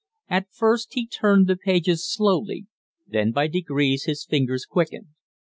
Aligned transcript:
At 0.29 0.51
first 0.51 0.95
he 0.95 1.05
turned 1.05 1.45
the 1.45 1.55
pages 1.55 2.11
slowly, 2.11 2.65
then 3.05 3.31
by 3.31 3.45
degrees 3.45 4.05
his 4.05 4.25
fingers 4.25 4.65
quickened. 4.65 5.09